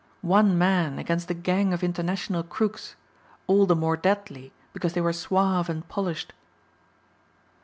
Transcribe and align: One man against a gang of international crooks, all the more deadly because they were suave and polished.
One 0.25 0.57
man 0.57 0.97
against 0.97 1.29
a 1.29 1.35
gang 1.35 1.73
of 1.73 1.83
international 1.83 2.41
crooks, 2.41 2.95
all 3.45 3.67
the 3.67 3.75
more 3.75 3.95
deadly 3.95 4.51
because 4.73 4.93
they 4.93 5.01
were 5.01 5.13
suave 5.13 5.69
and 5.69 5.87
polished. 5.89 6.33